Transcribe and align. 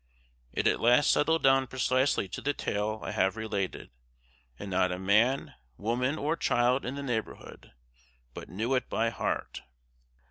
It 0.51 0.65
at 0.65 0.79
last 0.79 1.11
settled 1.11 1.43
down 1.43 1.67
precisely 1.67 2.27
to 2.29 2.41
the 2.41 2.55
tale 2.55 3.01
I 3.03 3.11
have 3.11 3.37
related, 3.37 3.91
and 4.57 4.71
not 4.71 4.91
a 4.91 4.97
man, 4.97 5.53
woman, 5.77 6.17
or 6.17 6.35
child 6.35 6.85
in 6.87 6.95
the 6.95 7.03
neighborhood, 7.03 7.73
but 8.33 8.49
knew 8.49 8.73
it 8.73 8.89
by 8.89 9.11
heart. 9.11 9.61